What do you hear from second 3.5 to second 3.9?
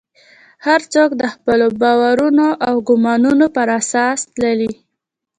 پر